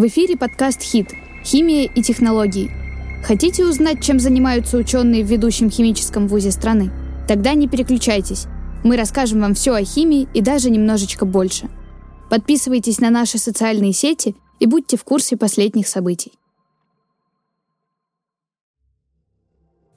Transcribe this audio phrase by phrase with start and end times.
[0.00, 1.12] В эфире подкаст «Хит.
[1.44, 2.70] Химия и технологии».
[3.22, 6.90] Хотите узнать, чем занимаются ученые в ведущем химическом вузе страны?
[7.28, 8.46] Тогда не переключайтесь.
[8.82, 11.68] Мы расскажем вам все о химии и даже немножечко больше.
[12.30, 16.32] Подписывайтесь на наши социальные сети и будьте в курсе последних событий.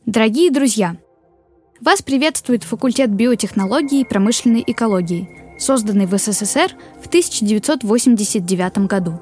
[0.06, 0.98] Дорогие друзья,
[1.80, 9.22] вас приветствует факультет биотехнологии и промышленной экологии, созданный в СССР в 1989 году.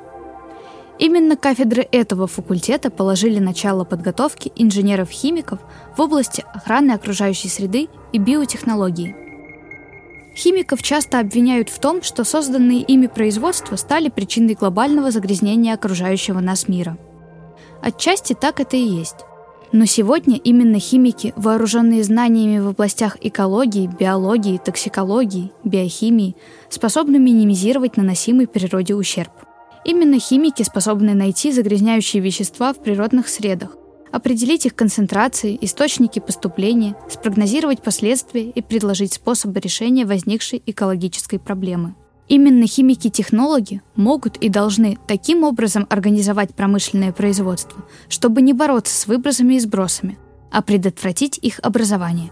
[1.02, 5.58] Именно кафедры этого факультета положили начало подготовке инженеров-химиков
[5.98, 9.16] в области охраны окружающей среды и биотехнологии.
[10.36, 16.68] Химиков часто обвиняют в том, что созданные ими производства стали причиной глобального загрязнения окружающего нас
[16.68, 17.00] мира.
[17.82, 19.26] Отчасти так это и есть.
[19.72, 26.36] Но сегодня именно химики, вооруженные знаниями в областях экологии, биологии, токсикологии, биохимии,
[26.70, 29.32] способны минимизировать наносимый природе ущерб.
[29.84, 33.76] Именно химики способны найти загрязняющие вещества в природных средах,
[34.12, 41.96] определить их концентрации, источники поступления, спрогнозировать последствия и предложить способы решения возникшей экологической проблемы.
[42.28, 49.56] Именно химики-технологи могут и должны таким образом организовать промышленное производство, чтобы не бороться с выбросами
[49.56, 50.18] и сбросами,
[50.52, 52.30] а предотвратить их образование.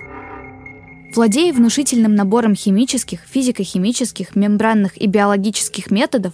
[1.13, 6.33] Владея внушительным набором химических, физико-химических, мембранных и биологических методов,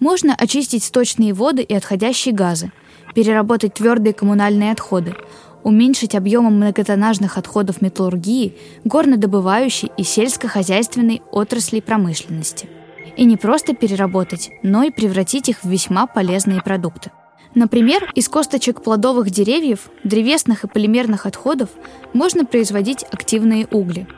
[0.00, 2.72] можно очистить сточные воды и отходящие газы,
[3.14, 5.14] переработать твердые коммунальные отходы,
[5.62, 12.68] уменьшить объемы многотоннажных отходов металлургии, горнодобывающей и сельскохозяйственной отраслей промышленности–
[13.16, 17.10] и не просто переработать, но и превратить их в весьма полезные продукты.
[17.54, 21.70] Например, из косточек плодовых деревьев, древесных и полимерных отходов
[22.12, 24.08] можно производить активные угли.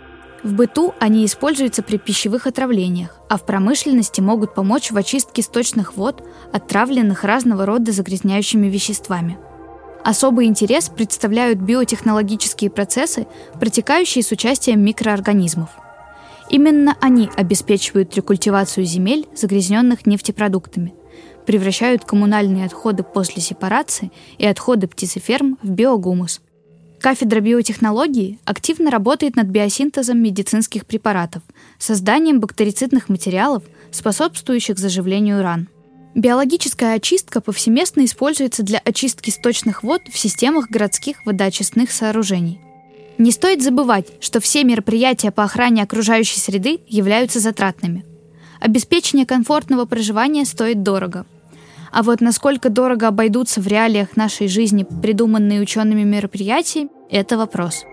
[0.42, 5.96] В быту они используются при пищевых отравлениях, а в промышленности могут помочь в очистке сточных
[5.96, 9.38] вод, отравленных разного рода загрязняющими веществами.
[10.04, 13.26] Особый интерес представляют биотехнологические процессы,
[13.58, 15.70] протекающие с участием микроорганизмов–
[16.48, 20.94] Именно они обеспечивают рекультивацию земель, загрязненных нефтепродуктами,
[21.46, 26.40] превращают коммунальные отходы после сепарации и отходы птицеферм в биогумус.
[27.00, 31.42] Кафедра биотехнологии активно работает над биосинтезом медицинских препаратов,
[31.78, 35.68] созданием бактерицидных материалов, способствующих заживлению ран.
[36.14, 42.58] Биологическая очистка повсеместно используется для очистки сточных вод в системах городских водоочистных сооружений.
[43.18, 48.04] Не стоит забывать, что все мероприятия по охране окружающей среды являются затратными.
[48.60, 51.26] Обеспечение комфортного проживания стоит дорого.
[51.92, 57.84] А вот насколько дорого обойдутся в реалиях нашей жизни придуманные учеными мероприятия– это вопрос.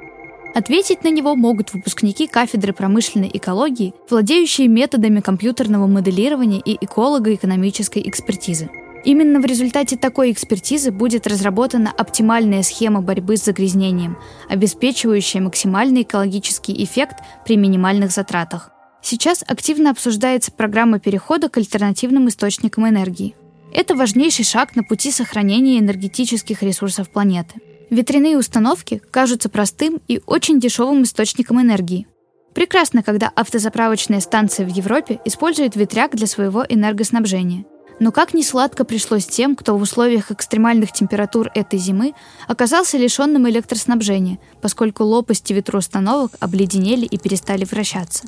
[0.55, 8.69] Ответить на него могут выпускники кафедры промышленной экологии, владеющие методами компьютерного моделирования и эколого-экономической экспертизы–
[9.03, 14.17] Именно в результате такой экспертизы будет разработана оптимальная схема борьбы с загрязнением,
[14.47, 18.71] обеспечивающая максимальный экологический эффект при минимальных затратах.
[19.01, 23.35] Сейчас активно обсуждается программа перехода к альтернативным источникам энергии.
[23.73, 27.55] Это важнейший шаг на пути сохранения энергетических ресурсов планеты.
[27.89, 32.07] Ветряные установки кажутся простым и очень дешевым источником энергии.
[32.53, 37.65] Прекрасно, когда автозаправочная станция в Европе использует ветряк для своего энергоснабжения–
[37.99, 42.13] но как ни сладко пришлось тем, кто в условиях экстремальных температур этой зимы
[42.47, 48.25] оказался лишенным электроснабжения, поскольку лопасти ветроустановок обледенели и перестали вращаться.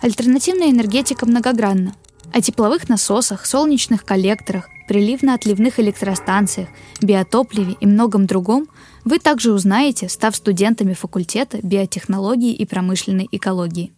[0.00, 1.94] Альтернативная энергетика многогранна.
[2.32, 6.68] О тепловых насосах, солнечных коллекторах, приливно-отливных электростанциях,
[7.00, 8.68] биотопливе и многом другом
[9.04, 13.92] вы также узнаете, став студентами факультета биотехнологии и промышленной экологии.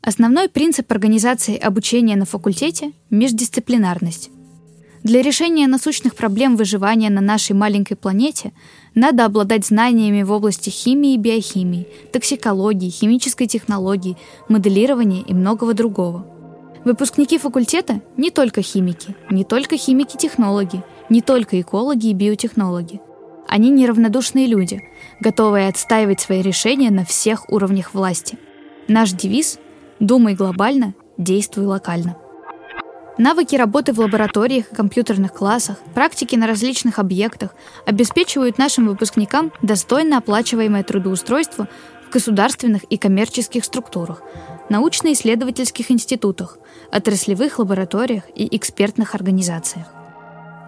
[0.00, 4.30] Основной принцип организации обучения на факультете– междисциплинарность.
[5.02, 8.52] Для решения насущных проблем выживания на нашей маленькой планете
[8.94, 14.16] надо обладать знаниями в области химии и биохимии, токсикологии, химической технологии,
[14.48, 16.26] моделирования и многого другого.
[16.88, 23.02] Выпускники факультета– не только химики, не только химики-технологи, не только экологи и биотехнологи.
[23.46, 24.82] Они неравнодушные люди,
[25.20, 28.38] готовые отстаивать свои решения на всех уровнях власти.
[28.88, 29.58] Наш девиз
[30.00, 32.16] Думай глобально, действуй локально.
[33.18, 37.50] Навыки работы в лабораториях и компьютерных классах, практики на различных объектах
[37.84, 41.68] обеспечивают нашим выпускникам достойно оплачиваемое трудоустройство
[42.08, 44.22] в государственных и коммерческих структурах,
[44.68, 46.58] научно-исследовательских институтах,
[46.90, 49.86] отраслевых лабораториях и экспертных организациях.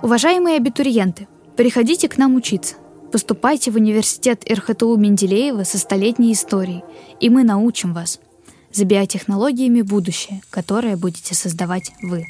[0.02, 2.76] Уважаемые абитуриенты, приходите к нам учиться.
[3.12, 6.84] Поступайте в университет РХТУ Менделеева со столетней историей,
[7.18, 8.20] и мы научим вас–
[8.72, 12.26] за биотехнологиями будущее, которое будете создавать вы.